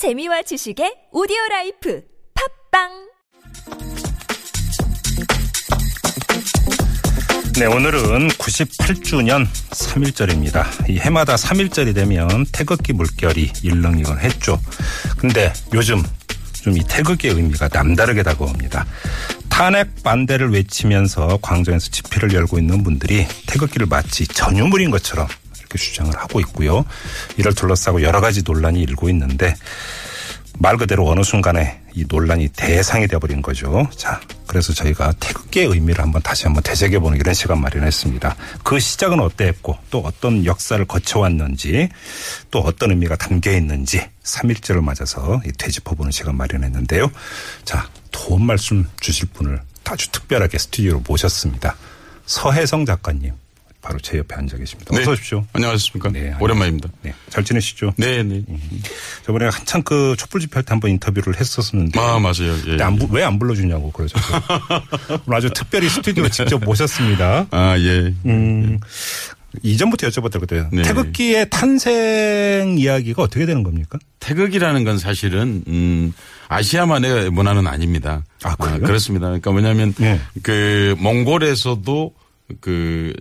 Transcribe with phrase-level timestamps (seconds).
[0.00, 2.02] 재미와 지식의 오디오 라이프
[2.72, 2.88] 팟빵
[7.58, 10.88] 네, 오늘은 98주년 3일절입니다.
[10.88, 14.58] 이 해마다 3일절이 되면 태극기 물결이 일렁이곤 했죠.
[15.18, 16.02] 근데 요즘
[16.62, 18.86] 좀 이 태극기의 의미가 남다르게 다가옵니다.
[19.50, 25.28] 탄핵 반대를 외치면서 광장에서 집회를 열고 있는 분들이 태극기를 마치 전유물인 것처럼
[25.70, 26.84] 이렇게 주장을 하고 있고요.
[27.36, 29.54] 이를 둘러싸고 여러 가지 논란이 일고 있는데
[30.58, 33.88] 말 그대로 어느 순간에 이 논란이 대상이 되어버린 거죠.
[33.96, 38.36] 자, 그래서 저희가 태극기의 의미를 한번 다시 한번 되새겨보는 이런 시간 마련했습니다.
[38.62, 41.88] 그 시작은 어땠고 또 어떤 역사를 거쳐왔는지
[42.50, 47.10] 또 어떤 의미가 담겨 있는지 3일절을 맞아서 되짚어보는 시간 마련했는데요.
[47.64, 51.74] 자, 도움 말씀 주실 분을 아주 특별하게 스튜디오로 모셨습니다.
[52.26, 53.32] 서혜성 작가님.
[53.82, 54.94] 바로 제 옆에 앉아 계십니다.
[54.96, 55.46] 어서 오십시오.
[55.54, 56.10] 안녕하십니까.
[56.10, 56.90] 네, 오랜만입니다.
[57.02, 57.94] 네, 잘 지내시죠?
[57.96, 58.42] 네, 네.
[59.24, 61.98] 저번에 한창 그 촛불 집회 할 때 한번 인터뷰를 했었는데.
[61.98, 62.54] 아, 맞아요.
[62.66, 62.76] 예.
[63.10, 64.18] 왜 안 불러주냐고 그러죠.
[65.26, 67.46] 오늘 아주 특별히 스튜디오에 직접 모셨습니다.
[67.50, 68.14] 아, 예.
[68.26, 68.78] 음,
[69.62, 70.68] 이전부터 여쭤봤다 그때요.
[70.72, 70.82] 네.
[70.82, 73.98] 태극기의 탄생 이야기가 어떻게 되는 겁니까?
[74.20, 76.12] 태극이라는 건 사실은, 음,
[76.48, 78.24] 아시아만의 문화는 아닙니다.
[78.42, 78.80] 아, 그래요?
[78.80, 79.26] 그렇습니다.
[79.26, 80.20] 그러니까 뭐냐면, 네.
[80.42, 82.14] 그, 몽골에서도
[82.60, 83.12] 그,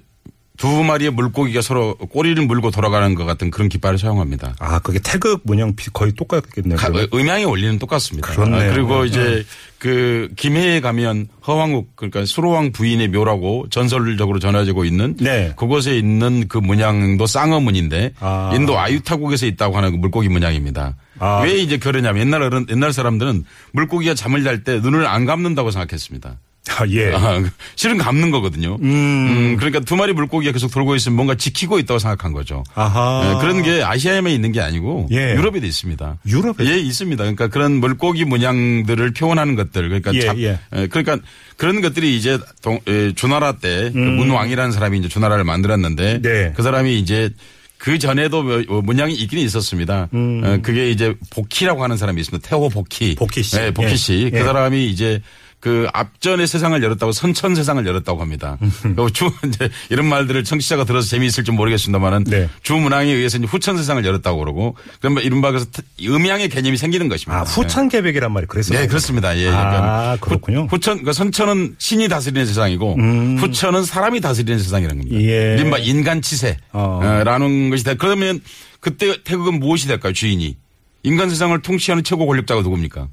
[0.59, 4.55] 두 마리의 물고기가 서로 꼬리를 물고 돌아가는 것 같은 그런 깃발을 사용합니다.
[4.59, 6.75] 아, 그게 태극 문양 비- 거의 똑같겠네요.
[6.77, 6.89] 가-.
[7.13, 8.27] 음향의 원리는 똑같습니다.
[8.33, 8.69] 그렇네요.
[8.69, 9.07] 아, 그리고 네.
[9.07, 9.45] 이제
[9.77, 15.53] 그 김해에 가면 허왕욱 그러니까 수로왕 부인의 묘라고 전설적으로 전해지고 있는 네.
[15.55, 18.51] 그곳에 있는 그 문양도 쌍어문인데 아.
[18.53, 20.97] 인도 아유타국에서 있다고 하는 그 물고기 문양입니다.
[21.19, 21.41] 아.
[21.45, 26.37] 왜 이제 그러냐면 옛날 어른 옛날 사람들은 물고기가 잠을 잘 때 눈을 안 감는다고 생각했습니다.
[26.67, 27.11] 아, 예.
[27.13, 27.41] 아,
[27.75, 28.77] 실은 감는 거거든요.
[28.81, 32.63] 음, 그러니까 두 마리 물고기가 계속 돌고 있으면 뭔가 지키고 있다고 생각한 거죠.
[32.75, 33.23] 아하.
[33.35, 35.33] 예, 그런 게 아시아에만 있는 게 아니고 예.
[35.35, 36.17] 유럽에도 있습니다.
[36.27, 36.65] 유럽에?
[36.65, 37.23] 예, 있습니다.
[37.23, 40.59] 그러니까 그런 물고기 문양들을 표현하는 것들 그러니까 예, 잡- 예.
[40.75, 41.17] 예, 그러니까
[41.57, 44.15] 그런 것들이 이제 동, 예, 주나라 때그 음.
[44.17, 46.53] 문왕이라는 사람이 이제 주나라를 만들었는데 네.
[46.55, 47.29] 그 사람이 이제
[47.77, 50.09] 그 전에도 뭐- 뭐 문양이 있긴 있었습니다.
[50.11, 52.47] 어, 그게 이제 복희라고 하는 사람이 있습니다.
[52.47, 53.11] 태호 복희.
[53.11, 53.15] 음.
[53.15, 53.55] 복희 씨.
[53.55, 53.95] 네, 복희 예.
[53.95, 54.21] 씨.
[54.25, 54.29] 예.
[54.37, 55.21] 그 사람이 이제
[55.59, 58.57] 그 앞전의 세상을 열었다고 선천 세상을 열었다고 합니다.
[58.81, 62.49] 그리고 주 이제 이런 말들을 청취자가 들어서 재미있을지 모르겠습니다만은 네.
[62.63, 65.67] 주문항에 의해서 이제 후천 세상을 열었다고 그러고 그러면 이른바 그래서
[66.01, 67.41] 음양의 개념이 생기는 것입니다.
[67.41, 68.79] 아, 후천 계백이란 말이 그랬어요.
[68.79, 69.37] 네, 그렇습니다.
[69.37, 69.49] 예.
[69.49, 70.61] 아, 그렇군요.
[70.61, 70.67] 음.
[70.67, 72.95] 후, 천그 선천은 신이 다스리는 세상이고
[73.39, 75.21] 후천은 사람이 다스리는 세상이라는 겁니다.
[75.21, 75.55] 예.
[75.59, 77.69] 이른바 인간 치세라는 어.
[77.69, 78.39] 것이 다 그러면
[78.79, 80.13] 그때 태국은 무엇이 될까요?
[80.13, 80.55] 주인이.
[81.03, 83.07] 인간 세상을 통치하는 최고 권력자가 누굽니까?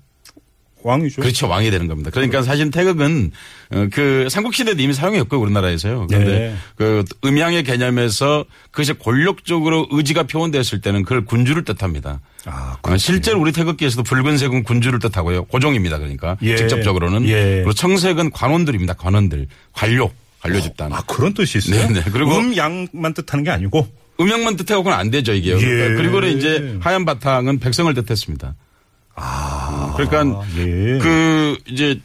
[0.86, 1.20] 왕이죠.
[1.20, 1.48] 그렇죠.
[1.48, 2.10] 왕이 되는 겁니다.
[2.12, 3.32] 그러니까 사실 태극은
[3.72, 5.40] 어, 그 삼국시대도 이미 사용했고요.
[5.40, 6.06] 우리나라에서요.
[6.08, 6.54] 그런데 네.
[6.76, 12.20] 그 음양의 개념에서 그것이 권력적으로 의지가 표현됐을 때는 그걸 군주를 뜻합니다.
[12.44, 12.96] 아, 어.
[12.96, 15.46] 실제로 우리 태극기에서도 붉은색은 군주를 뜻하고요.
[15.46, 15.98] 고종입니다.
[15.98, 16.56] 그러니까 예.
[16.56, 17.56] 직접적으로는 예.
[17.56, 18.94] 그리고 청색은 관원들입니다.
[18.94, 20.92] 관원들, 관료, 관료 집단.
[20.92, 21.88] 아, 그런 뜻이 있어요?
[21.88, 22.02] 네, 네.
[22.12, 23.88] 그리고 음, 양만 뜻하는 게 아니고.
[24.18, 25.56] 음양만 뜻하고는 안 되죠 이게요.
[25.56, 25.94] 예.
[25.94, 28.54] 그리고는 이제 하얀 바탕은 백성을 뜻했습니다.
[29.16, 29.94] 아.
[29.96, 30.98] 그러니까 예.
[30.98, 32.00] 그 이제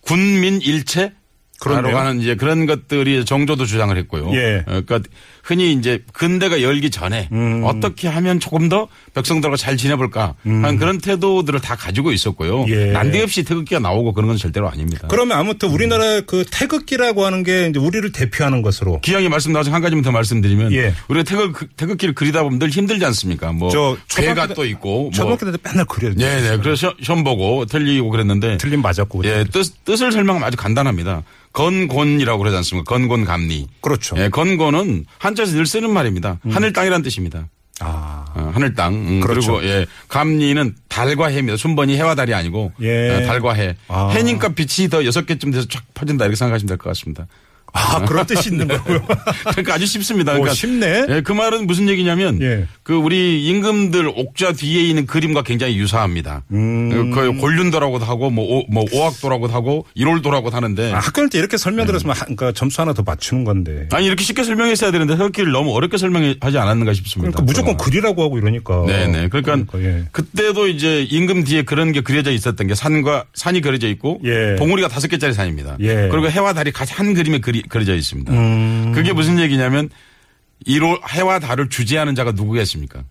[0.00, 1.12] 군민 일체.
[1.64, 4.30] 라고 하는 이제 그런 것들이 정조도 주장을 했고요.
[4.34, 4.58] 예.
[4.66, 5.00] 어, 그러니까
[5.46, 7.62] 흔히 이제 근대가 열기 전에 음.
[7.64, 12.64] 어떻게 하면 조금 더 백성들과 잘 지내볼까 하는 그런 태도들을 다 가지고 있었고요.
[12.64, 12.68] 음.
[12.68, 12.86] 예.
[12.86, 15.06] 난데없이 태극기가 나오고 그런 건 절대로 아닙니다.
[15.08, 19.00] 그러면 아무튼 우리나라 그 태극기라고 하는 게 이제 우리를 대표하는 것으로.
[19.02, 20.92] 기왕에 말씀 나와서 한 가지만 더 말씀드리면 예.
[21.06, 23.52] 우리가 태극, 태극기를 그리다 보면 늘 힘들지 않습니까?
[23.52, 26.14] 뭐 저 괴가 또 있고 뭐 초등학교 때 맨날 그려요.
[26.14, 29.24] 네네 그래서 시험- 보고 틀리고 그랬는데 틀림 맞았고.
[29.24, 31.22] 예, 뜻, 뜻을 설명하면 아주 간단합니다.
[31.52, 32.84] 건곤이라고 그러지 않습니까?
[32.94, 33.66] 건곤 감리.
[33.80, 34.14] 그렇죠.
[34.16, 34.20] 음.
[34.20, 36.40] 예, 건곤은 한 자에서 늘 쓰는 말입니다.
[36.50, 37.48] 하늘 땅이란 뜻입니다.
[37.80, 38.24] 아.
[38.34, 38.94] 어, 하늘 땅.
[38.94, 39.52] 음, 그렇죠.
[39.58, 41.56] 그리고 예, 감리는 달과 해입니다.
[41.58, 43.10] 순번이 해와 달이 아니고 예.
[43.10, 43.76] 어, 달과 해.
[43.88, 44.08] 아.
[44.08, 47.26] 해니까 빛이 더 여섯 개쯤 돼서 쫙 퍼진다 이렇게 생각하시면 될 것 같습니다.
[47.76, 49.04] 아, 그런 뜻이 있는 거고요.
[49.52, 50.32] 그러니까 아주 쉽습니다.
[50.32, 51.06] 오, 그러니까 쉽네.
[51.08, 52.66] 예, 그 말은 무슨 얘기냐면 예.
[52.82, 56.42] 그 우리 임금들 옥좌 뒤에 있는 그림과 굉장히 유사합니다.
[56.52, 57.10] 음.
[57.12, 61.86] 그 골륜도라고도 하고 뭐, 오, 뭐 오학도라고도 하고 일월도라고도 하는데 아, 학교 때 이렇게 설명
[61.86, 63.88] 들었으면 하- 그러니까 점수 하나 더 맞추는 건데.
[63.92, 67.30] 아니 이렇게 쉽게 설명했어야 되는데 태극기를 너무 어렵게 설명하지 않았는가 싶습니다.
[67.32, 68.84] 그러니까 무조건 그리라고 하고 이러니까.
[68.86, 69.28] 네네.
[69.28, 70.04] 그러니까, 예.
[70.12, 74.56] 그때도 이제 임금 뒤에 그런 게 그려져 있었던 게 산과 산이 그려져 있고 예.
[74.58, 75.76] 봉우리가 다섯 개짜리 산입니다.
[75.80, 76.08] 예.
[76.10, 78.32] 그리고 해와 달이 같이 한 그림에 그리, 그려져 있습니다.
[78.32, 78.92] 음.
[78.94, 79.90] 그게 무슨 얘기냐면
[80.64, 83.04] 이로 해와 달을 주재하는 자가 누구겠습니까?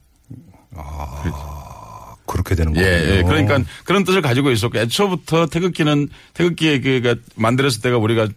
[2.26, 3.16] 그렇게 되는 예, 거예요.
[3.18, 3.24] 예.
[3.24, 8.28] 그러니까 그런 뜻을 가지고 있었고 애초부터 태극기는 태극기의 그가 만들었을 때가 우리가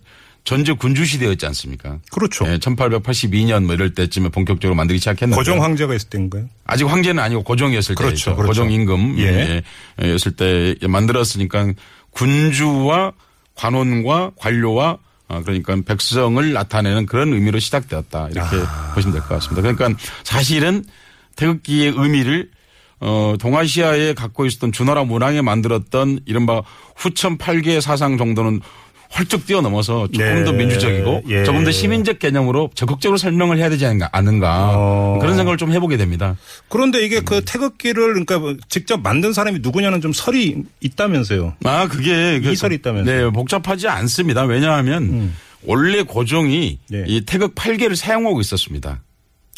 [0.44, 1.98] 전제 군주 시대였지 않습니까?
[2.10, 2.46] 그렇죠.
[2.46, 6.48] 예, 1882년 뭐 이럴 때쯤에 본격적으로 만들기 시작했는데 고종 황제가 있을 때인가요?
[6.64, 8.36] 아직 황제는 아니고 고종이었을 그렇죠, 때죠.
[8.36, 8.48] 그렇죠.
[8.62, 9.62] 고종 임금 예.
[10.02, 10.10] 예.
[10.10, 11.72] 였을 때 만들었으니까
[12.10, 13.12] 군주와
[13.56, 14.98] 관원과 관료와 어,
[15.44, 18.92] 그러니까 백성을 나타내는 그런 의미로 시작되었다 이렇게 아.
[18.94, 19.62] 보시면 될 것 같습니다.
[19.62, 20.84] 그러니까 사실은
[21.36, 22.50] 태극기의 의미를
[23.00, 26.62] 어, 동아시아에 갖고 있었던 주나라 문항에 만들었던 이른바
[26.96, 28.60] 후천 8개 사상 정도는
[29.16, 30.44] 헐쩍 뛰어넘어서 조금 네.
[30.44, 31.44] 더 민주적이고 예.
[31.44, 35.18] 조금 더 시민적 개념으로 적극적으로 설명을 해야 되지 않는가, 않은가 어.
[35.20, 36.36] 그런 생각을 좀 해보게 됩니다.
[36.68, 37.24] 그런데 이게 음.
[37.24, 41.54] 그 태극기를 그러니까 뭐 직접 만든 사람이 누구냐는 좀 설이 있다면서요.
[41.64, 43.16] 아, 그게 그- 이설이 있다면서요?
[43.16, 43.24] 음.
[43.26, 44.42] 네, 복잡하지 않습니다.
[44.44, 45.32] 왜냐하면
[45.64, 47.04] 원래 고종이 네.
[47.06, 49.00] 이 태극 8개를 사용하고 있었습니다.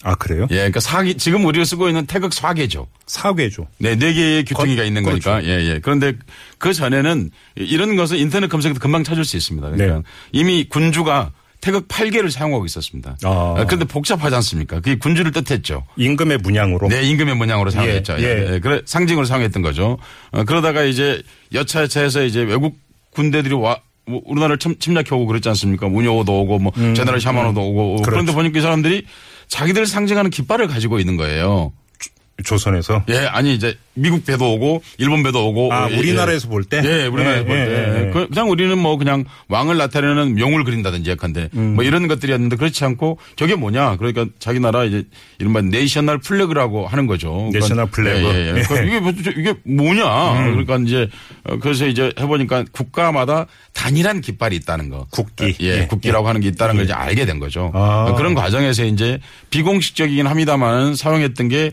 [0.03, 0.47] 아 그래요?
[0.51, 2.87] 예, 그러니까 사기 지금 우리가 쓰고 있는 태극 4개죠.
[3.07, 3.67] 사괴죠.
[3.79, 5.31] 네, 네 개의 규통이가 거- 있는 그렇죠.
[5.31, 5.49] 거니까.
[5.49, 5.79] 예, 예.
[5.83, 6.15] 그런데
[6.59, 9.69] 그 전에는 이런 것은 인터넷 검색에도 금방 찾을 수 있습니다.
[9.71, 10.03] 그러니까 네.
[10.33, 13.19] 이미 군주가 태극 8개를 사용하고 있었습니다.
[13.23, 13.65] 아.
[13.67, 14.77] 그런데 복잡하지 않습니까?
[14.77, 15.85] 그게 군주를 뜻했죠.
[15.97, 16.89] 임금의 문양으로.
[16.89, 18.15] 네, 임금의 문양으로 사용했죠.
[18.19, 18.55] 예, 예, 예.
[18.55, 18.59] 예.
[18.61, 19.99] 그래 상징으로 사용했던 거죠.
[20.31, 21.23] 어, 그러다가 이제
[21.53, 22.79] 여차여차해서 이제 외국
[23.11, 25.87] 군대들이 와 뭐, 우리나라를 침, 침략해 오고 그랬지 않습니까?
[25.89, 28.11] 문효도 오고 뭐 제너럴 샤마노도 오고 음, 그렇죠.
[28.11, 29.05] 그런데 보니까 이 사람들이
[29.51, 31.73] 자기들 상징하는 깃발을 가지고 있는 거예요.
[32.45, 33.05] 조선에서.
[33.09, 36.81] 예, 아니 이제 미국 배도 오고 일본 배도 오고 아 예, 우리나라에서 볼 때.
[36.85, 37.71] 예, 우리나라에서 예, 볼 때.
[37.73, 38.11] 예, 예.
[38.13, 41.75] 그- 그냥 우리는 뭐 그냥 왕을 나타내는 용을 그린다든지 약한데 음.
[41.75, 43.97] 뭐 이런 것들이었는데 그렇지 않고 저게 뭐냐.
[43.97, 45.05] 그러니까 자기 나라 이제
[45.39, 47.51] 이른바 national flag라고 하는 거죠.
[47.53, 48.21] national flag.
[48.21, 48.47] 예, 예, 예.
[48.47, 48.51] 예.
[48.53, 48.63] 음.
[48.69, 50.45] 그러니까 이게, 뭐- 이게 뭐냐.
[50.51, 51.09] 그러니까 이제
[51.45, 55.07] 어, 그래서 이제 해 보니까 국가마다 단일한 깃발이 있다는 거.
[55.11, 55.57] 국기.
[55.61, 57.71] 예, 예, 국기라고 하는 게 있다는 걸 이제 알게 된 거죠.
[57.75, 58.15] 아.
[58.17, 59.19] 그런 과정에서 이제
[59.51, 61.71] 비공식적이긴 합니다만 사용했던 게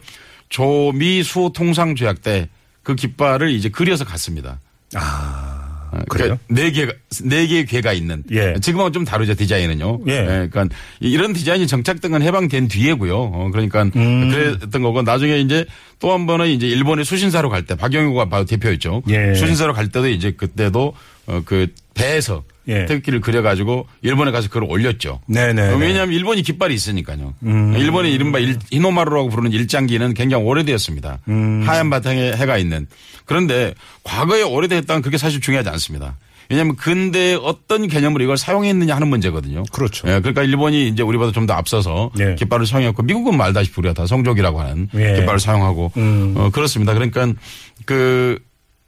[0.50, 2.50] 조미수 통상조약 때
[2.88, 4.62] 그 깃발을 이제 그려서 갔습니다.
[4.96, 6.40] 아 어, 그래요?
[6.48, 6.94] 그러니까 네 개가
[7.26, 8.24] 네 개의 괘가 있는.
[8.32, 8.56] 예.
[8.62, 10.00] 지금은 좀 다르죠 디자인은요.
[10.08, 10.24] 예.
[10.24, 10.70] 그러니까
[11.02, 13.18] 이런 디자인이 정착된 건 해방된 뒤에고요.
[13.18, 14.30] 어, 그러니까 음.
[14.32, 15.66] 그랬던 거고 나중에 이제
[16.00, 19.04] 또 한 번은 이제 일본에 수신사로 갈 때 박영효가 바로 대표였죠.
[19.10, 19.34] 예.
[19.34, 20.94] 수신사로 갈 때도 이제 그때도
[21.28, 22.86] 어, 그 배에서 예.
[22.86, 25.22] 태극기를 그려가지고 일본에 가서 그걸 올렸죠.
[25.28, 25.74] 네네.
[25.74, 27.34] 어, 왜냐하면 일본이 깃발이 있으니까요.
[27.42, 31.20] 일본의 이른바 일, 히노마루라고 부르는 일장기는 굉장히 오래되었습니다.
[31.66, 32.88] 하얀 바탕에 해가 있는.
[33.26, 36.18] 그런데 과거에 오래됐다는 그게 사실 중요하지 않습니다.
[36.50, 39.64] 왜냐하면 근대 어떤 개념으로 이걸 사용했느냐 하는 문제거든요.
[39.72, 40.08] 그렇죠.
[40.08, 42.36] 예, 그러니까 일본이 이제 우리보다 좀 더 앞서서 예.
[42.36, 45.16] 깃발을 사용했고 미국은 말다시피 우리가 다 성족이라고 하는 예.
[45.20, 46.34] 깃발을 사용하고 음.
[46.38, 46.94] 어, 그렇습니다.
[46.94, 47.34] 그러니까
[47.86, 48.40] 그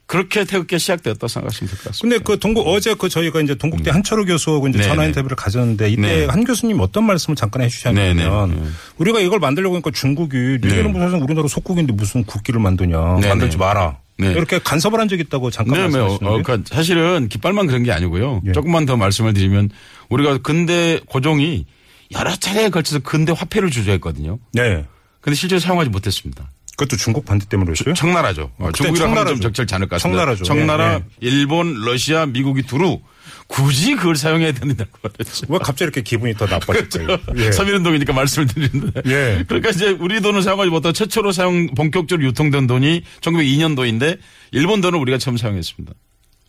[0.09, 2.01] 그렇게 태극기가 시작되었다 생각하시면 될 것 같습니다.
[2.17, 4.81] 근데 그 동국 어제 그 저희가 이제 동국대 한철호 교수하고 이제 음.
[4.81, 4.89] 네네.
[4.89, 6.25] 전화 인터뷰를 가졌는데 이때 네.
[6.25, 8.61] 한 교수님 어떤 말씀을 잠깐 해주셨냐면 네네.
[8.61, 8.67] 네.
[8.97, 13.27] 우리가 이걸 만들려고 하니까 중국이 니네는 무슨 우리나라 속국인데 무슨 국기를 만드냐 네네.
[13.27, 14.31] 만들지 마라 네.
[14.31, 15.99] 이렇게 간섭을 한 적이 있다고 잠깐 네, 네.
[15.99, 18.41] 어, 말씀하셨는데 그러니까 사실은 깃발만 그런 게 아니고요.
[18.47, 18.51] 예.
[18.51, 19.69] 조금만 더 말씀을 드리면
[20.09, 21.67] 우리가 근대 고종이
[22.13, 24.39] 여러 차례에 걸쳐서 근대 화폐를 주저했거든요.
[24.53, 24.85] 네
[25.21, 26.49] 근데 실제로 사용하지 못했습니다.
[26.79, 27.93] 그것도 중국 반대 때문에 그랬어요?
[27.93, 28.51] 청나라죠.
[28.57, 29.41] 어, 그때 중국이라고 하면 좀.
[29.41, 30.19] 적절치 않을 것 같습니다.
[30.19, 30.43] 청나라죠.
[30.45, 33.01] 청나라, 예, 일본, 러시아, 미국이 두루
[33.47, 35.45] 굳이 그걸 사용해야 된다고 그랬죠.
[35.49, 37.17] 왜 갑자기 이렇게 기분이 더 나빠질까요?
[37.35, 37.49] 예.
[37.49, 39.01] 3.1운동이니까 말씀을 드리는데.
[39.07, 39.43] 예.
[39.45, 44.17] 그러니까 이제 우리 돈을 사용하지 못하고 최초로 사용, 본격적으로 유통된 돈이 1902년도인데
[44.51, 45.93] 일본 돈을 우리가 처음 사용했습니다.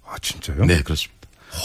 [0.07, 0.65] 아 진짜요?
[0.65, 1.19] 네, 그렇습니다.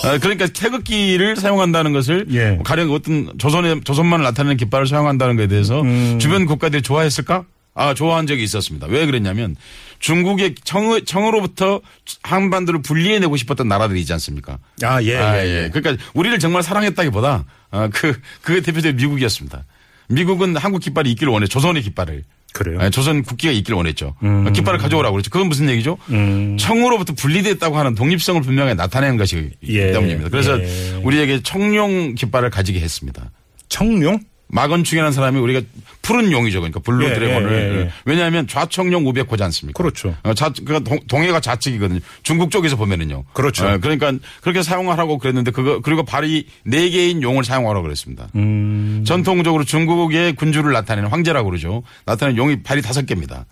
[0.05, 2.59] 아, 그러니까 태극기를 사용한다는 것을 예.
[2.63, 6.17] 가령 어떤 조선의 조선만을 나타내는 깃발을 사용한다는 것에 대해서 음.
[6.17, 7.45] 주변 국가들이 좋아했을까?
[7.75, 8.87] 아, 좋아한 적이 있었습니다.
[8.87, 9.55] 왜 그랬냐면
[9.99, 11.81] 중국의 청, 청으로부터
[12.23, 14.57] 한반도를 분리해내고 싶었던 나라들이 있지 않습니까?
[14.81, 15.17] 아 예.
[15.17, 15.63] 아, 예, 예.
[15.65, 15.69] 예.
[15.71, 19.65] 그러니까 우리를 정말 사랑했다기보다 아, 그, 그게 대표적인 미국이었습니다.
[20.07, 22.23] 미국은 한국 깃발이 있기를 원해, 조선의 깃발을.
[22.53, 22.79] 그래요.
[22.79, 24.15] 아, 조선 국기가 있기를 원했죠.
[24.53, 25.29] 깃발을 가져오라고 그랬죠.
[25.29, 25.97] 그건 무슨 얘기죠?
[26.11, 26.55] 음.
[26.57, 29.91] 청으로부터 분리됐다고 하는 독립성을 분명히 나타내는 것이기 예.
[29.91, 30.29] 때문입니다.
[30.29, 31.01] 그래서 예.
[31.03, 33.29] 우리에게 청룡 깃발을 가지게 했습니다.
[33.67, 34.21] 청룡?
[34.47, 35.61] 마건충이라는 사람이 우리가
[36.01, 36.59] 푸른 용이죠.
[36.59, 37.51] 그러니까 blue 예, dragon을.
[37.51, 37.91] 예, 예.
[38.05, 39.81] 왜냐하면 좌청룡 우백호지 않습니까?
[39.81, 40.15] 그렇죠.
[40.23, 41.99] 어, 좌, 그러니까 동, 동해가 좌측이거든요.
[42.23, 43.23] 중국 쪽에서 보면은요.
[43.33, 43.67] 그렇죠.
[43.67, 48.29] 어, 그러니까 그렇게 사용하라고 그랬는데 그거 그리고 발이 네 개인 용을 사용하라고 그랬습니다.
[48.35, 49.03] 음.
[49.05, 51.83] 전통적으로 중국의 군주를 나타내는 황제라고 그러죠.
[52.05, 53.45] 나타내는 용이 발이 다섯 개입니다.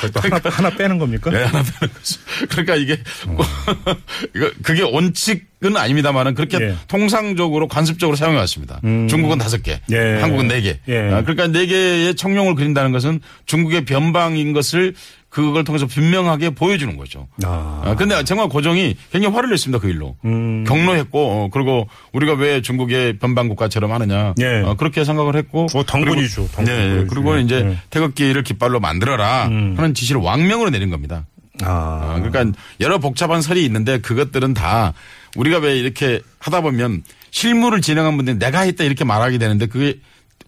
[0.00, 1.30] 그것도 하나, 하나 빼는 겁니까?
[1.30, 2.20] 네, 하나 빼는 거죠.
[2.50, 2.98] 그러니까 이게
[4.34, 6.76] 이거 그게 원칙은 아닙니다만은 그렇게 예.
[6.88, 8.80] 통상적으로 관습적으로 사용해 왔습니다.
[8.82, 10.20] 중국은 다섯 개, 예.
[10.20, 10.80] 한국은 네 개.
[10.88, 10.98] 예.
[11.10, 14.94] 아, 그러니까 네 개의 청룡을 그린다는 것은 중국의 변방인 것을
[15.36, 17.28] 그걸 통해서 분명하게 보여주는 거죠.
[17.44, 17.82] 아.
[17.84, 19.82] 아, 근데 정말 고종이 굉장히 화를 냈습니다.
[19.82, 20.16] 그 일로.
[20.24, 20.64] 음.
[20.64, 24.32] 경로했고, 어, 그리고 우리가 왜 중국의 변방국가처럼 하느냐.
[24.40, 24.62] 예.
[24.62, 25.64] 어, 그렇게 생각을 했고.
[25.64, 25.66] 어.
[25.66, 27.04] 그리고, 당근 네.
[27.06, 27.78] 그리고 이제 예.
[27.90, 29.74] 태극기를 깃발로 만들어라 음.
[29.76, 31.26] 하는 지시를 왕명으로 내린 겁니다.
[31.62, 32.16] 아.
[32.16, 34.94] 어, 그러니까 여러 복잡한 설이 있는데 그것들은 다
[35.36, 39.98] 우리가 왜 이렇게 하다 보면 실무를 진행한 분들이 내가 했다 이렇게 말하게 되는데 그게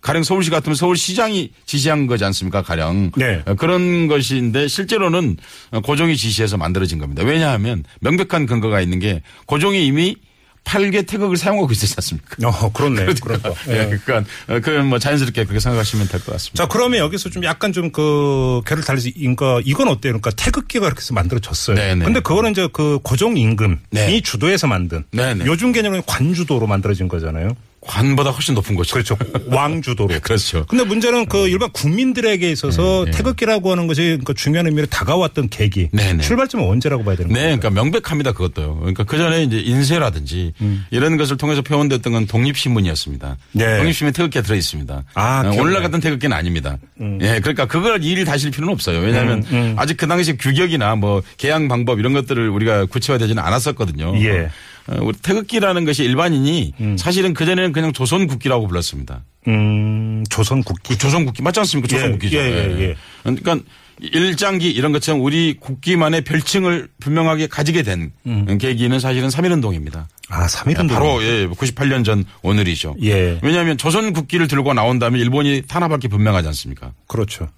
[0.01, 2.63] 가령 서울시 같으면 서울시장이 지시한 거지 않습니까?
[2.63, 3.13] 가령.
[3.17, 3.43] 네.
[3.47, 5.37] 어, 그런 것인데 실제로는
[5.85, 7.23] 고종이 지시해서 만들어진 겁니다.
[7.25, 10.17] 왜냐하면 명백한 근거가 있는 게 고종이 이미
[10.65, 12.37] 8개 태극을 사용하고 있었지 않습니까?
[12.47, 13.07] 어, 그렇네.
[13.23, 13.55] 그러니까.
[13.69, 16.63] 예, 그러니까 어, 그건 뭐 자연스럽게 그렇게 생각하시면 될 것 같습니다.
[16.63, 20.13] 자, 그러면 여기서 좀 약간 좀 그, 개를 달리지, 그러니까 이건 어때요?
[20.13, 21.75] 그러니까 태극기가 이렇게 해서 만들어졌어요.
[21.77, 22.05] 네네.
[22.05, 24.21] 근데 그거는 이제 그 고종 임금이 네.
[24.21, 25.05] 주도해서 만든.
[25.13, 25.47] 네네.
[25.47, 27.57] 요즘 개념은 관주도로 만들어진 거잖아요.
[27.89, 28.93] 관보다 훨씬 높은 거죠.
[28.93, 29.17] 그렇죠.
[29.47, 30.15] 왕주도로.
[30.23, 30.65] 그렇죠.
[30.69, 33.17] 근데 문제는 그 일반 국민들에게 있어서 네, 네.
[33.17, 35.89] 태극기라고 하는 것이 그러니까 중요한 의미로 다가왔던 계기.
[35.93, 36.23] 네, 네.
[36.23, 37.59] 출발점은 언제라고 봐야 되는 네, 거예요?
[37.59, 38.33] 그러니까 명백합니다.
[38.33, 38.77] 그것도요.
[38.77, 40.85] 그러니까 그 전에 이제 인쇄라든지 음.
[40.91, 43.37] 이런 것을 통해서 표현됐던 건 독립신문이었습니다.
[43.53, 43.77] 네.
[43.79, 45.05] 독립신문에 태극기가 들어있습니다.
[45.15, 45.51] 아, 어.
[45.51, 45.59] 음.
[45.59, 46.77] 오늘날 같은 태극기는 아닙니다.
[47.01, 48.99] 예, 그러니까 그걸 일일 다실 필요는 없어요.
[49.01, 49.45] 왜냐하면
[49.77, 54.15] 아직 그 당시 규격이나 뭐 개양 방법 이런 것들을 우리가 구체화되지는 않았었거든요.
[54.23, 54.51] 예.
[54.89, 59.25] 어, 우리 태극기라는 것이 일반인이 사실은 그전에는 그냥 조선 국기라고 불렀습니다.
[59.47, 60.97] 음, 조선 국기.
[60.99, 61.89] 조선 국기 맞지 않습니까?
[61.89, 62.37] 조선 예, 국기죠.
[62.39, 62.95] 예, 예, 예.
[63.23, 63.59] 그러니까
[64.01, 68.13] 일장기 이런 것처럼 우리 국기만의 별칭을 분명하게 가지게 된
[68.59, 70.07] 계기는 사실은 3.1운동입니다.
[70.29, 70.91] 아, 3.1운동.
[70.91, 72.97] 바로 예, 98년 전 오늘이죠.
[73.03, 73.39] 예.
[73.43, 76.93] 왜냐하면 조선 국기를 들고 나온다면 일본이 탄압할 게 분명하지 않습니까?
[77.07, 77.49] 그렇죠.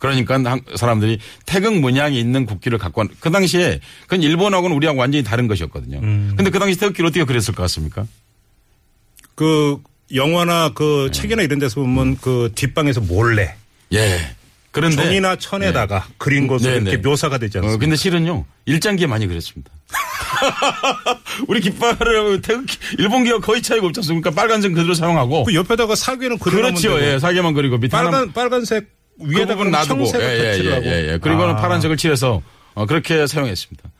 [0.00, 5.22] 그러니까 한- 사람들이 태극 문양이 있는 국기를 갖고 왔- 그 당시에 그건 일본하고는 우리하고 완전히
[5.22, 5.98] 다른 것이었거든요.
[6.02, 6.32] 음.
[6.36, 8.06] 근데 그 당시 태극기를 어떻게 그랬을 것 같습니까?
[9.34, 9.78] 그
[10.14, 11.20] 영화나 그 네.
[11.20, 13.54] 책이나 이런 데서 보면 그 뒷방에서 몰래
[13.92, 14.18] 예.
[14.72, 17.08] 그런데 종이나 천에다가 그린 것으로 네, 이렇게 네.
[17.08, 17.80] 묘사가 되지 어, 않습니까?
[17.80, 19.70] 근데 실은요 일장기에 많이 그랬습니다.
[21.48, 24.30] 우리 깃발을 태극기 일본 기업 거의 차이가 없지 않습니까?
[24.30, 27.00] 빨간색 그대로 사용하고 그 옆에다가 사괴는 그려놓으면 그렇죠.
[27.04, 30.82] 예, 사계만 그리고 밑에 하나 빨간 빨간색 그 위에다가 부분 놔두고 청색을 예, 예, 예,
[30.84, 31.18] 예, 예.
[31.18, 31.56] 그리고는 아.
[31.56, 32.42] 파란색을 칠해서
[32.74, 33.90] 어, 그렇게 사용했습니다.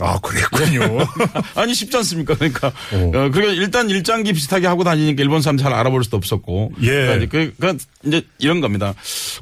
[0.00, 1.04] 아 그랬군요.
[1.56, 2.34] 아니 쉽지 않습니까?
[2.34, 3.06] 그러니까 어.
[3.06, 6.86] 어, 그러니까 일단 일장기 비슷하게 하고 다니니까 일본 사람 잘 알아볼 수도 없었고 예.
[6.86, 8.94] 그러니까 이제 그, 그 이제 이런 겁니다.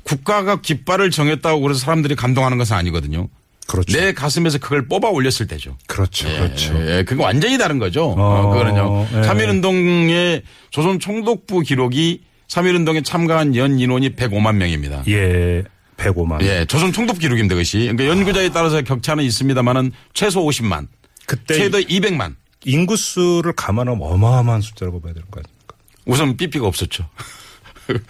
[0.03, 3.29] 국가가 깃발을 정했다고 그래서 사람들이 감동하는 것은 아니거든요.
[3.67, 3.99] 그렇죠.
[3.99, 5.77] 내 가슴에서 그걸 뽑아 올렸을 때죠.
[5.87, 6.29] 그렇죠.
[6.29, 6.75] 그렇죠.
[6.89, 8.11] 예, 그거 완전히 다른 거죠.
[8.11, 9.09] 어, 어, 그거는요.
[9.13, 9.21] 예.
[9.23, 15.03] 3.1운동의 조선 총독부 기록이 3.1운동에 참가한 연 인원이 105만 명입니다.
[15.09, 15.65] 예.
[15.97, 16.43] 105만.
[16.43, 17.79] 예, 조선 총독 기록입니다, 그것이.
[17.79, 20.89] 그러니까 연구자에 따라서 격차는 있습니다만은 최소 50만,
[21.27, 22.35] 그때 최대 200만.
[22.65, 25.77] 인구수를 감안하면 어마어마한 숫자라고 봐야 되는 거 아닙니까?
[26.05, 27.09] 우선 삐삐가 없었죠.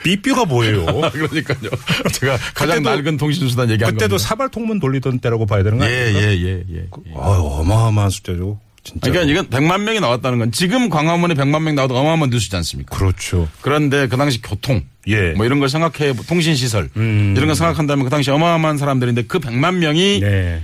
[0.03, 0.87] 삐삐가 뭐예요?
[1.13, 1.71] 그러니까요.
[2.13, 4.29] 제가 가장 그때도- 낡은 통신수단 얘기한 그때도 겁니다.
[4.29, 6.21] 사발 통문 돌리던 때라고 봐야 되는 거 예, 아닙니까?
[6.27, 6.77] 예, 예, 예.
[6.79, 7.13] 예.
[7.15, 8.59] 아, 어마어마한 숫자죠.
[8.87, 9.11] 진짜.
[9.11, 12.97] 그러니까 이건 100만 명이 나왔다는 건 지금 광화문에 100만 명 나와도 어마어마한 뉴스지 않습니까?
[12.97, 13.49] 그렇죠.
[13.61, 15.33] 그런데 그 당시 교통, 예.
[15.33, 17.35] 뭐 이런 걸 생각해 통신 시설 음.
[17.37, 20.63] 이런 걸 생각한다면 그 당시 어마어마한 사람들인데 그 100만 명이 네.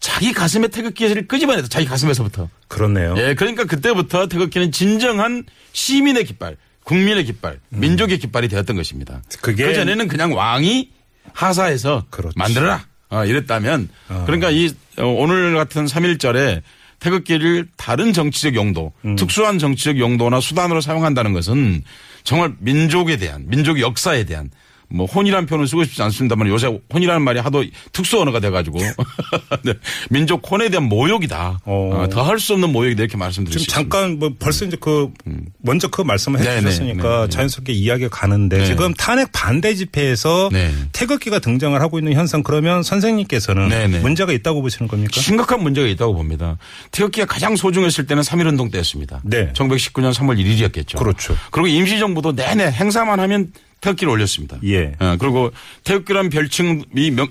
[0.00, 1.68] 자기 가슴에 태극기를 끄집어냈다.
[1.68, 2.48] 자기 가슴에서부터.
[2.68, 3.14] 그렇네요.
[3.18, 9.14] 예, 그러니까 그때부터 태극기는 진정한 시민의 깃발, 국민의 깃발, 민족의 깃발이 되었던 것입니다.
[9.16, 9.22] 음.
[9.42, 10.90] 그게- 그 전에는 그냥 왕이
[11.32, 12.38] 하사해서 그렇지.
[12.38, 12.86] 만들어라.
[13.10, 13.88] 어, 이랬다면
[14.26, 16.60] 그러니까 이 어, 오늘 같은 3.1절에
[17.00, 19.16] 태극기를 다른 정치적 용도, 음.
[19.16, 21.82] 특수한 정치적 용도나 수단으로 사용한다는 것은
[22.24, 24.50] 정말 민족에 대한, 민족 역사에 대한
[24.90, 28.78] 뭐 혼이라는 표현을 쓰고 싶지 않습니다만 요새 혼이라는 말이 하도 특수 언어가 돼가지고
[29.62, 29.74] 네.
[30.08, 31.60] 민족 혼에 대한 모욕이다.
[31.64, 32.06] 어.
[32.10, 33.72] 더할 수 없는 모욕이다 이렇게 말씀드릴 지금.
[33.72, 35.10] 잠깐 뭐 벌써 이제 그
[35.58, 37.28] 먼저 그 말씀을 네, 해주셨으니까 네, 네, 네.
[37.28, 38.66] 자연스럽게 이야기가 가는데 네.
[38.66, 40.72] 지금 탄핵 반대 집회에서 네.
[40.92, 44.00] 태극기가 등장을 하고 있는 현상 그러면 선생님께서는.
[44.00, 45.20] 문제가 있다고 보시는 겁니까?
[45.20, 46.56] 심각한 문제가 있다고 봅니다.
[46.92, 49.20] 태극기가 가장 소중했을 때는 3.1운동 때였습니다.
[49.24, 49.52] 네.
[49.52, 50.98] 1919년 3월 1일이었겠죠.
[50.98, 51.36] 그렇죠.
[51.50, 54.58] 그리고 임시정부도 내내 행사만 하면 태극기를 올렸습니다.
[54.64, 54.92] 예.
[54.98, 55.52] 어, 그리고
[55.84, 57.28] 태극기란 별칭이 명,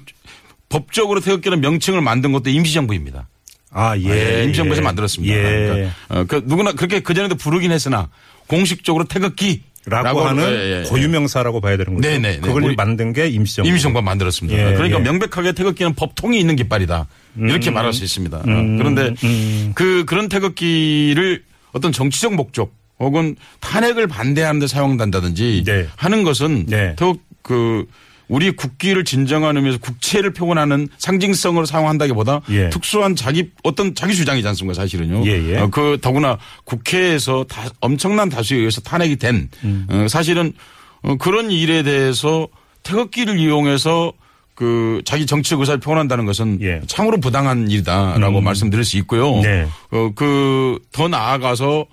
[0.69, 3.27] 법적으로 태극기란 명칭을 만든 것도 임시정부입니다.
[3.71, 4.39] 아, 예.
[4.39, 4.83] 예, 임시정부에서 예.
[4.83, 5.35] 만들었습니다.
[5.35, 5.41] 예.
[5.41, 8.09] 그러니까 어, 그 누구나 그렇게 그전에도 부르긴 했으나
[8.47, 12.09] 공식적으로 태극기 라고 하는 고유명사라고 봐야 되는 거죠.
[12.09, 12.41] 예, 네, 네, 네.
[12.41, 13.69] 그걸 우리 만든 게 임시정부.
[13.69, 14.57] 임시정부가 만들었습니다.
[14.57, 15.03] 예, 그러니까 예.
[15.03, 17.07] 명백하게 태극기는 법통이 있는 깃발이다.
[17.37, 18.37] 이렇게 말할 수 있습니다.
[18.37, 19.13] 어, 음, 그런데
[19.75, 25.87] 그 그런 태극기를 어떤 정치적 목적 혹은 탄핵을 반대하는 데 사용된다든지 네.
[25.95, 26.95] 하는 것은 네.
[26.95, 27.85] 태극 그
[28.27, 32.69] 우리 국기를 진정한 의미에서 국채를 표현하는 상징성으로 사용한다기보다 예.
[32.69, 35.25] 특수한 자기 어떤 자기 주장이지 않습니까 사실은요.
[35.25, 35.57] 예, 예.
[35.59, 39.87] 어, 그 더구나 국회에서 다 엄청난 다수에 의해서 탄핵이 된 음.
[39.89, 40.51] 어, 사실은
[41.03, 42.49] 어, 그런 일에 대해서
[42.83, 44.11] 태극기를 이용해서
[44.55, 46.81] 그 자기 정치적 의사를 표현한다는 것은 예.
[46.87, 49.39] 참으로 부당한 일이다라고 말씀드릴 수 있고요.
[49.41, 49.67] 네.
[49.91, 51.85] 어, 그 더 나아가서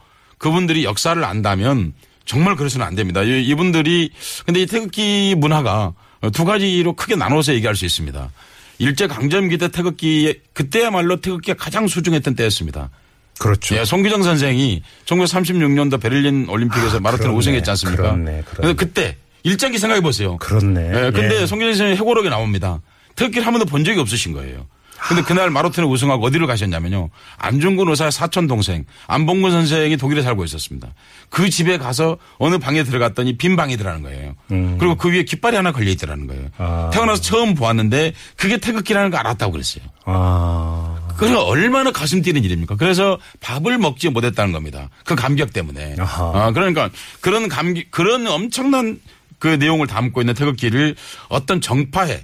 [0.49, 1.95] 그분들이 역사를 안다면
[2.27, 3.23] 정말 그래서는 안 됩니다.
[3.23, 4.11] 이- 이분들이
[4.45, 5.95] 근데 이 태극기 문화가
[6.35, 8.31] 두 가지로 크게 나눠서 얘기할 수 있습니다.
[8.79, 12.91] 일제 강점기 때 태극기에 그때야말로 태극기가 가장 소중했던 때였습니다.
[13.39, 13.75] 그렇죠.
[13.77, 17.39] 예, 송기정 선생이 1936년도 베를린 올림픽에서 아, 마라톤 그렇네.
[17.39, 18.03] 우승했지 않습니까?
[18.03, 18.43] 그렇네.
[18.55, 20.37] 그래서 그때 일장기 생각해 보세요.
[20.39, 20.81] 그렇네.
[21.07, 21.47] 예, 근데 예.
[21.47, 22.81] 송기정 선생이 해고록에 나옵니다.
[23.17, 24.67] 태극기를 한 번도 본 적이 없으신 거예요.
[25.09, 27.11] 근데 그날 마라톤에 우승하고 어디를 가셨냐면요.
[27.39, 30.89] 안중근 의사의 사촌 동생 안봉근 선생이 독일에 살고 있었습니다.
[31.29, 34.35] 그 집에 가서 어느 방에 들어갔더니 빈 방이더라는 거예요.
[34.79, 36.43] 그리고 그 위에 깃발이 하나 걸려 있더라는 거예요.
[36.43, 36.49] 음.
[36.59, 36.91] 아.
[36.93, 39.85] 태어나서 처음 보았는데 그게 태극기라는 걸 알았다고 그랬어요.
[40.05, 40.97] 아.
[41.17, 42.77] 그래 얼마나 가슴 뛰는 일입니까?
[42.77, 44.91] 그래서 밥을 먹지 못했다는 겁니다.
[45.05, 45.97] 그 감격 때문에.
[45.99, 49.01] 아, 그러니까 그런 감기 그런 엄청난
[49.39, 50.97] 그 내용을 담고 있는 태극기를
[51.29, 52.19] 어떤 정파에 어,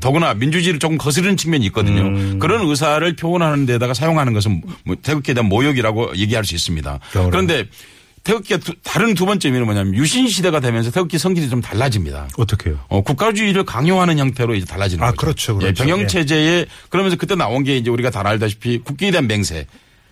[0.00, 2.02] 더구나 민주주의를 조금 거스르는 측면이 있거든요.
[2.02, 2.38] 음.
[2.38, 6.98] 그런 의사를 표현하는 데다가 사용하는 것은 뭐 태극기에 대한 모욕이라고 얘기할 수 있습니다.
[7.12, 7.30] 그럼.
[7.30, 7.64] 그런데
[8.22, 12.28] 태극기가 두- 다른 두 번째 의미는 뭐냐면 유신 시대가 되면서 태극기 성질이 좀 달라집니다.
[12.36, 12.78] 어떻게요?
[12.88, 15.16] 어, 국가주의를 강요하는 형태로 이제 달라지는 아, 거죠.
[15.16, 15.68] 그렇죠, 그렇죠.
[15.68, 16.06] 예, 병영 예.
[16.06, 19.66] 체제에 그러면서 그때 나온 게 이제 우리가 다 알다시피 국기에 대한 맹세,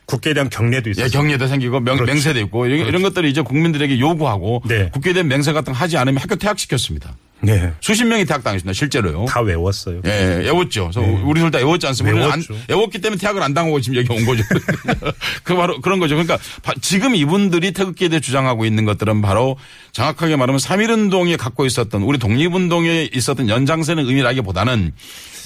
[0.07, 1.05] 국회에 대한 경례도 있어요.
[1.05, 2.11] 예, 경례도 생기고 명, 그렇죠.
[2.11, 4.89] 맹세도 있고 이런, 이런 것들을 이제 국민들에게 요구하고 네.
[4.91, 7.15] 국기에 대한 맹세 같은 거 하지 않으면 학교 퇴학시켰습니다.
[7.41, 7.73] 네.
[7.81, 8.73] 수십 명이 퇴학당했습니다.
[8.77, 9.27] 실제로요.
[9.29, 10.01] 다 외웠어요.
[10.05, 10.91] 예, 예, 외웠죠.
[10.93, 12.17] 그래서 우리 둘 다 외웠지 않습니까?
[12.17, 12.65] 우리는 안, 외웠죠.
[12.69, 14.43] 외웠기 때문에 퇴학을 안 당하고 지금 여기 온 거죠.
[15.45, 16.15] 그 바로 그런 거죠.
[16.17, 19.57] 그러니까 바- 지금 이분들이 태극기에 대해 주장하고 있는 것들은 바로
[19.93, 24.93] 정확하게 말하면 3.1운동에 갖고 있었던 우리 독립운동에 있었던 연장선의 의미라기보다는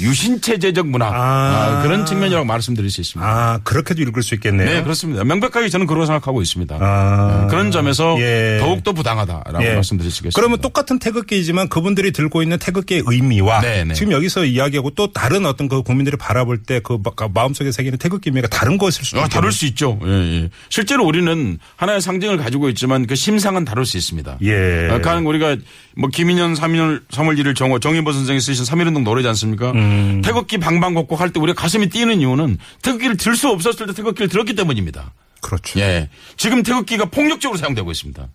[0.01, 1.79] 유신체제적 문화 아.
[1.79, 3.29] 아, 그런 측면이라고 말씀드릴 수 있습니다.
[3.31, 4.67] 아, 그렇게도 읽을 수 있겠네요.
[4.69, 5.23] 네, 그렇습니다.
[5.25, 6.77] 명백하게 저는 그렇게 생각하고 있습니다.
[6.81, 7.43] 아.
[7.43, 8.59] 네, 그런 점에서 예.
[8.61, 9.75] 더욱더 부당하다라고 예.
[9.75, 10.35] 말씀드릴 수 있겠습니다.
[10.41, 13.95] 그러면 똑같은 태극기이지만 그 분들이 들고 있는 태극기의 의미와 네, 네.
[13.95, 16.99] 지금 여기서 이야기하고 또 다른 어떤 그 국민들이 바라볼 때 그
[17.35, 19.41] 마음속에 새기는 태극기 의미가 다른 것일 수도 아, 있겠네요.
[19.41, 19.99] 다룰 수 있죠.
[20.05, 20.51] 예, 예.
[20.69, 24.39] 실제로 우리는 하나의 상징을 가지고 있지만 그 심상은 다룰 수 있습니다.
[24.43, 24.89] 예.
[24.91, 25.57] 아까 우리가
[25.97, 29.73] 뭐 김인현 3일 3월 1일 정호 정인보 선생이 쓰신 3.1운동 노래지 않습니까?
[29.73, 30.23] 음.
[30.25, 34.55] 태극기 방방곡곡 할 때 우리가 가슴이 뛰는 이유는 태극기를 들 수 없었을 때 태극기를 들었기
[34.55, 35.13] 때문입니다.
[35.41, 35.81] 그렇죠.
[35.81, 36.09] 예.
[36.37, 38.29] 지금 태극기가 폭력적으로 사용되고 있습니다.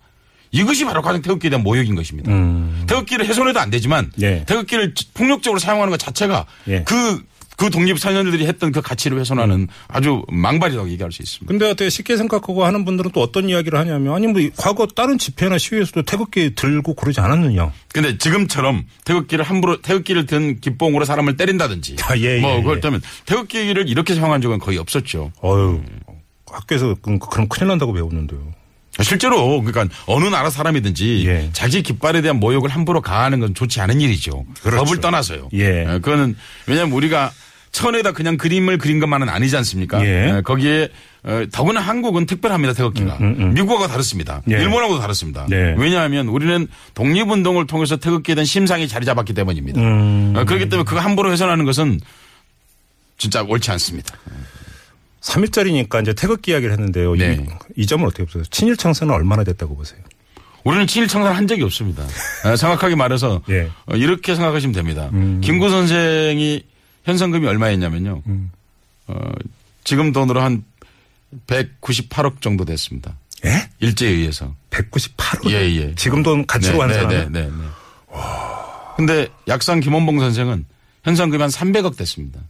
[0.50, 2.30] 이것이 바로 가장 태극기에 대한 모욕인 것입니다.
[2.86, 4.22] 태극기를 훼손해도 안 되지만 음.
[4.22, 4.44] 예.
[4.46, 6.82] 태극기를 폭력적으로 사용하는 것 자체가 예.
[6.84, 7.22] 그,
[7.56, 11.50] 그 독립사년들이 했던 그 가치를 훼손하는 아주 망발이라고 얘기할 수 있습니다.
[11.50, 15.58] 근데 어떻게 쉽게 생각하고 하는 분들은 또 어떤 이야기를 하냐면 아니 뭐 과거 다른 집회나
[15.58, 17.72] 시위에서도 태극기 들고 그러지 않았느냐.
[17.92, 22.80] 근데 지금처럼 태극기를 함부로 태극기를 든 기뽕으로 사람을 때린다든지 아, 예, 뭐 예, 그럴 예.
[22.80, 25.32] 때면 태극기를 이렇게 사용한 적은 거의 없었죠.
[25.42, 25.82] 어유
[26.46, 28.57] 학교에서 그럼, 그럼 큰일 난다고 배웠는데요.
[29.02, 31.50] 실제로 그러니까 어느 나라 사람이든지 예.
[31.52, 34.44] 자기 깃발에 대한 모욕을 함부로 가하는 건 좋지 않은 일이죠.
[34.62, 34.84] 그렇죠.
[34.84, 35.48] 법을 떠나서요.
[35.52, 35.84] 예.
[35.84, 37.32] 그거는 왜냐하면 우리가
[37.70, 40.04] 천에다 그냥 그림을 그린 것만은 아니지 않습니까?
[40.04, 40.36] 예.
[40.36, 40.88] 예, 거기에
[41.22, 44.42] 어, 더구나 한국은 특별합니다 태극기가 미국하고 다릅니다.
[44.46, 44.62] 음, 예.
[44.62, 45.46] 일본하고도 다릅니다.
[45.48, 45.74] 네.
[45.76, 49.80] 왜냐하면 우리는 독립운동을 통해서 태극기에 대한 심상이 자리 잡았기 때문입니다.
[49.80, 50.34] 음.
[50.36, 52.00] 어, 그렇기 때문에 그거 함부로 훼손하는 것은
[53.18, 54.16] 진짜 옳지 않습니다.
[55.28, 57.14] 3일짜리니까 이제 태극기 이야기를 했는데요.
[57.14, 57.46] 이- 네.
[57.76, 58.42] 이, 점은 어떻게 보세요?
[58.50, 60.00] 친일 청산은 얼마나 됐다고 보세요?
[60.64, 62.04] 우리는 친일 청산 한 적이 없습니다.
[62.44, 63.62] 어, 정확하게 말해서 예.
[63.62, 63.70] 음.
[63.86, 65.10] 어, 이렇게 생각하시면 됩니다.
[65.42, 66.64] 김구 선생이
[67.04, 68.22] 현상금이 얼마였냐면요.
[69.06, 69.30] 어,
[69.84, 70.64] 지금 돈으로 한
[71.46, 73.16] 198억 정도 됐습니다.
[73.44, 73.68] 예?
[73.80, 74.54] 일제에 의해서.
[74.70, 75.50] 198억.
[75.50, 75.94] 예, 예.
[75.94, 77.64] 지금 돈 가치로 네, 환산하면 네, 네, 네.
[78.96, 80.66] 근데 약상 김원봉 선생은
[81.04, 82.40] 현상금이 한 300억 됐습니다.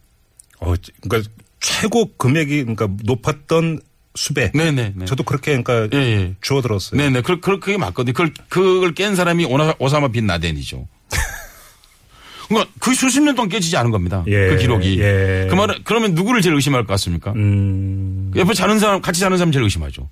[0.59, 1.29] 어, 그러니까
[1.59, 3.81] 최고 금액이 그러니까 높았던
[4.15, 4.51] 수배.
[4.53, 4.93] 네네.
[4.95, 5.05] 네.
[5.05, 6.35] 저도 그렇게 그러니까 예, 예.
[6.41, 6.99] 주워 들었어요.
[6.99, 7.21] 네네.
[7.21, 8.13] 그, 그, 그게 맞거든요.
[8.13, 10.87] 그걸, 그걸 깬 사람이 오나, 오사마 빈 라덴이죠.
[12.47, 14.23] 그러니까 그 수십 년 동안 깨지지 않은 겁니다.
[14.27, 14.99] 예, 그 기록이.
[14.99, 15.47] 예.
[15.49, 17.31] 그 말은, 그러면 누구를 제일 의심할 것 같습니까?
[17.33, 20.09] 음, 옆에 자는 사람, 같이 자는 사람 제일 의심하죠.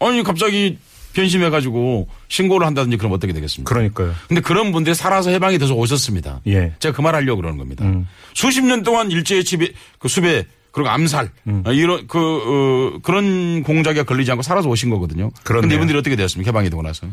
[0.00, 0.78] 아니, 갑자기
[1.14, 3.68] 변심해 가지고 신고를 한다든지 그럼 어떻게 되겠습니까?
[3.68, 4.14] 그러니까요.
[4.28, 6.42] 근데 그런 분들이 살아서 해방이 돼서 오셨습니다.
[6.46, 6.74] 예.
[6.78, 7.84] 제가 그 말 하려고 그러는 겁니다.
[7.84, 8.06] 음.
[8.34, 11.62] 수십 년 동안 일제의 지배, 그 수배, 그리고 암살, 음.
[11.66, 15.30] 어, 이런, 그, 어, 그런 공작에 걸리지 않고 살아서 오신 거거든요.
[15.44, 16.50] 근데 이분들이 어떻게 되었습니까?
[16.50, 17.06] 해방이 되고 나서.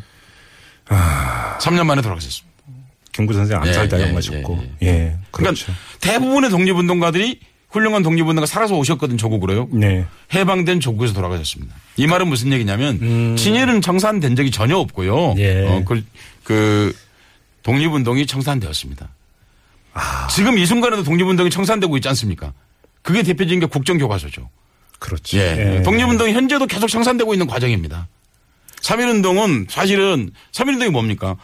[0.88, 1.58] 아.
[1.60, 2.56] 3년 만에 돌아가셨습니다.
[3.12, 4.64] 김구 선생 암살 예, 당하셨고.
[4.84, 5.66] 예, 예, 그렇죠.
[5.68, 7.40] 그러니까 대부분의 독립운동가들이
[7.70, 9.70] 훌륭한 독립운동가 살아서 오셨거든, 조국으로요.
[9.72, 10.06] 네.
[10.34, 11.76] 해방된 조국에서 돌아가셨습니다.
[11.98, 15.32] 이 말은 무슨 얘기냐면 친일은 청산된 적이 전혀 없고요.
[15.32, 15.38] 음.
[15.40, 15.66] 예.
[15.66, 16.04] 어, 그,
[16.44, 16.94] 그
[17.64, 19.10] 독립운동이 청산되었습니다.
[19.94, 20.28] 아.
[20.28, 22.54] 지금 이 순간에도 독립운동이 청산되고 있지 않습니까?
[23.06, 24.50] 그게 대표적인 게 국정교과서죠.
[24.98, 25.38] 그렇죠.
[25.38, 25.84] 예.
[25.86, 28.08] 독립운동이 현재도 계속 청산되고 있는 과정입니다.
[28.82, 31.36] 3.1운동은 사실은 3.1운동이 뭡니까?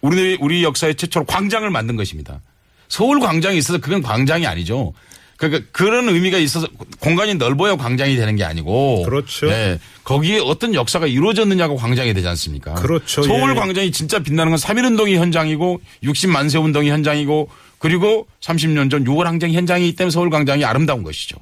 [0.00, 2.40] 우리, 우리 역사의 최초로 광장을 만든 것입니다.
[2.88, 4.92] 서울 광장이 있어서 그건 광장이 아니죠.
[5.36, 6.66] 그러니까 그런 의미가 있어서
[6.98, 9.04] 공간이 넓어야 광장이 되는 게 아니고.
[9.04, 9.46] 그렇죠.
[9.46, 9.78] 네.
[10.02, 12.74] 거기에 어떤 역사가 이루어졌느냐고 광장이 되지 않습니까?
[12.74, 13.22] 그렇죠.
[13.22, 13.54] 서울 예.
[13.54, 17.48] 광장이 진짜 빛나는 건 3.1운동이 현장이고 60만세 운동이 현장이고
[17.84, 21.36] 그리고 30년 전 6월 항쟁 현장이기 때문에 서울 광장이 아름다운 것이죠.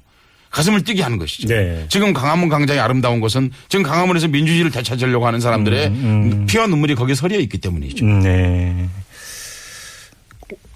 [0.51, 1.47] 가슴을 뛰게 하는 것이죠.
[1.47, 1.87] 네.
[1.89, 7.15] 지금 강화문 광장이 아름다운 것은 지금 강화문에서 민주주의를 되찾으려고 하는 사람들의 음, 피와 눈물이 거기에
[7.15, 8.05] 서려 있기 때문이죠.
[8.05, 8.89] 음, 네.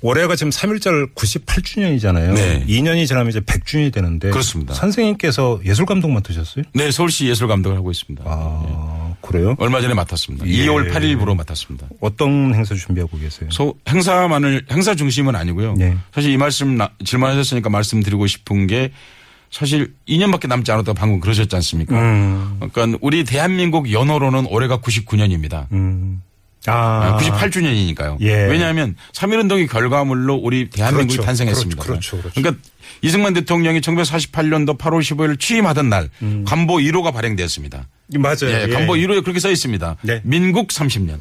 [0.03, 2.35] 올해가 지금 3.1절 98주년이잖아요.
[2.35, 2.65] 네.
[2.69, 4.31] 2년이 지나면 이제 100주년이 되는데.
[4.31, 4.73] 그렇습니다.
[4.73, 6.65] 선생님께서 예술 감독 맡으셨어요?
[6.75, 8.23] 네, 서울시 예술 감독을 하고 있습니다.
[8.25, 9.57] 아, 그래요?
[9.59, 10.47] 얼마 전에 맡았습니다.
[10.47, 10.67] 예.
[10.67, 11.87] 2월 8일부로 맡았습니다.
[12.01, 13.49] 어떤 행사 준비하고 계세요?
[13.51, 15.75] 소, 행사만을 행사 중심은 아니고요.
[15.75, 15.97] 네.
[16.15, 18.93] 사실 이 말씀 나- 질문하셨으니까 말씀드리고 싶은 게
[19.51, 21.99] 사실 2년밖에 남지 않았다고 방금 그러셨지 않습니까?
[21.99, 25.67] 음, 그러니까 우리 대한민국 연호로는 올해가 99년입니다.
[25.73, 26.23] 음.
[26.69, 27.17] 아.
[27.21, 28.19] 98주년이니까요.
[28.23, 28.33] 예.
[28.47, 31.27] 왜냐하면 3.1운동의 결과물로 우리 대한민국이 그렇죠.
[31.27, 31.83] 탄생했습니다.
[31.83, 32.17] 그렇죠.
[32.19, 32.41] 그렇죠.
[32.43, 32.61] 러니까
[33.03, 36.11] 이승만 대통령이 1948년도 8월 15일 취임하던 날
[36.47, 37.89] 간보 1호가 발행되었습니다.
[38.19, 38.37] 맞아요.
[38.45, 38.69] 예, 예.
[38.69, 39.97] 간보 1호에 그렇게 써 있습니다.
[40.03, 40.21] 네.
[40.25, 41.19] 민국 30년.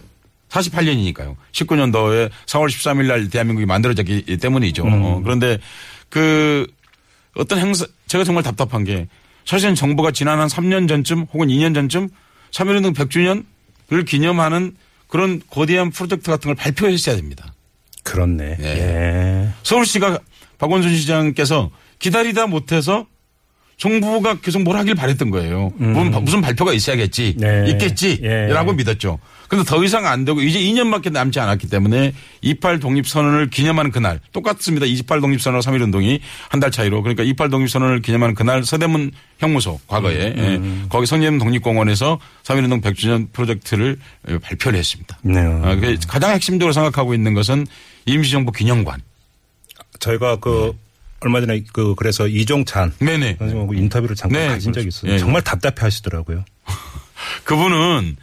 [0.49, 1.35] 48년이니까요.
[1.51, 4.83] 19년도에 4월 13일 날 대한민국이 만들어졌기 때문이죠.
[4.85, 5.03] 음.
[5.03, 5.57] 어, 그런데
[6.09, 6.67] 그
[7.35, 9.07] 어떤 행사 제가 정말 답답한 게
[9.45, 12.09] 사실은 정부가 지난 한 3년 전쯤 혹은 2년 전쯤
[12.51, 14.75] 3.1운동 100주년을 기념하는
[15.07, 17.53] 그런 거대한 프로젝트 같은 걸 발표했어야 됩니다.
[18.03, 18.57] 그렇네.
[18.59, 18.65] 예.
[18.65, 19.49] 예.
[19.63, 20.19] 서울시가
[20.57, 23.05] 박원순 시장께서 기다리다 못해서
[23.77, 25.69] 정부가 계속 뭘 하길 바랬던 거예요.
[25.75, 27.35] 무슨, 무슨 발표가 있어야겠지.
[27.39, 27.41] 음.
[27.41, 27.71] 네.
[27.71, 28.19] 있겠지.
[28.23, 28.47] 예.
[28.47, 29.19] 라고 믿었죠.
[29.49, 34.85] 근데 더 이상 안 되고 이제 2년밖에 남지 않았기 때문에 28 독립선언을 기념하는 그날 똑같습니다.
[34.85, 40.33] 28 독립선언 3.1 운동이 한 달 차이로 그러니까 28 독립선언을 기념하는 그날 서대문 형무소 과거에
[40.37, 40.87] 음, 예.
[40.89, 43.97] 거기 성림 독립공원에서 3.1 운동 100주년 프로젝트를
[44.29, 45.17] 예, 발표를 했습니다.
[45.21, 45.39] 네.
[45.41, 47.67] 아, 그 가장 핵심적으로 생각하고 있는 것은
[48.05, 49.01] 임시정부 기념관.
[49.99, 50.73] 저희가 그
[51.21, 53.37] 얼마 전에 그 그래서 이종찬 네네.
[53.39, 55.05] 선생님하고 인터뷰를 잠깐 네, 가진 적이 그렇죠.
[55.07, 55.13] 있어요.
[55.13, 56.43] 예, 정말 답답해 하시더라고요.
[57.43, 58.17] 그분은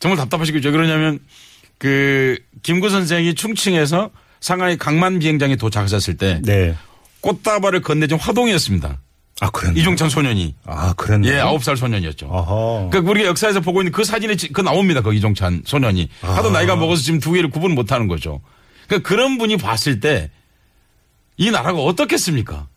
[0.00, 0.68] 정말 답답하시겠죠.
[0.68, 1.18] 왜 그러냐면
[1.78, 6.74] 그 김구 선생이 충칭에서 상하이 강만 비행장에 도착하셨을 때 네.
[7.20, 8.98] 꽃다발을 건네준 화동이었습니다.
[9.40, 9.80] 아, 그랬네.
[9.80, 10.54] 이종찬 소년이.
[10.64, 11.28] 아, 그랬네.
[11.28, 12.28] 예, 아홉 살 소년이었죠.
[12.32, 12.88] 아하.
[12.90, 15.00] 그러니까 우리가 역사에서 보고 있는 그 사진이 지- 그 나옵니다.
[15.00, 16.08] 그 이종찬 소년이.
[16.20, 16.52] 하도 아.
[16.52, 18.40] 나이가 먹어서 지금 두 개를 구분 못 하는 거죠.
[18.86, 20.30] 그러니까 그런 분이 봤을 때
[21.36, 22.68] 이 나라가 어떻겠습니까?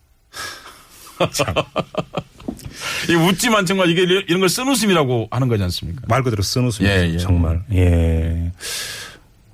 [3.10, 6.02] 이 웃지만 정말 이게 이런 걸 쓴웃음이라고 하는 거지 않습니까?
[6.08, 6.91] 말 그대로 쓴 웃음이죠.
[6.91, 7.18] 예, 예.
[7.18, 7.63] 정말.
[7.74, 8.52] 예.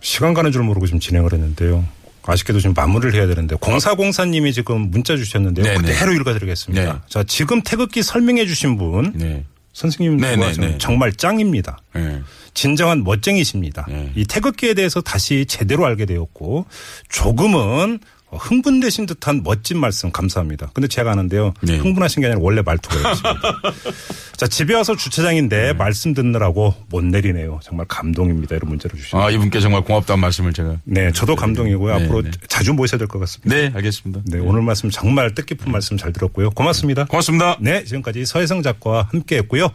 [0.02, 1.86] 시간 가는 줄 모르고 지금 진행을 했는데요.
[2.24, 5.66] 아쉽게도 지금 마무리를 해야 되는데 공사공사님이 지금 문자 주셨는데요.
[5.66, 5.94] 네, 네.
[5.94, 6.94] 그대로 읽어드리겠습니다.
[6.94, 7.00] 네.
[7.08, 9.44] 자 지금 태극기 설명해 주신 분 네.
[9.74, 10.78] 선생님 네, 네, 네.
[10.78, 11.80] 정말 짱입니다.
[11.96, 12.22] 예.
[12.54, 13.86] 진정한 멋쟁이십니다.
[13.88, 14.12] 네.
[14.16, 16.66] 이 태극기에 대해서 다시 제대로 알게 되었고
[17.10, 18.00] 조금은
[18.38, 20.70] 흥분되신 듯한 멋진 말씀 감사합니다.
[20.74, 21.54] 근데 제가 아는데요.
[21.62, 21.78] 네.
[21.78, 23.62] 흥분하신 게 아니라 원래 말투가 이렇습니다.
[24.38, 27.60] 자, 집에 와서 주차장인데 말씀 듣느라고 못 내리네요.
[27.63, 28.56] 정말 감동입니다.
[28.56, 29.24] 이런 문자를 주시네요.
[29.24, 30.78] 아, 이분께 정말 고맙다는 말씀을 제가.
[30.84, 31.96] 네, 저도 감동이고요.
[31.98, 32.32] 네, 앞으로 네.
[32.48, 33.56] 자주 모셔야 될 것 같습니다.
[33.56, 34.22] 네, 알겠습니다.
[34.26, 36.50] 네, 오늘 말씀 정말 뜻깊은 말씀 잘 들었고요.
[36.52, 37.06] 고맙습니다.
[37.06, 37.58] 고맙습니다.
[37.60, 39.70] 네, 지금까지 서혜성 작가와 함께 했고요.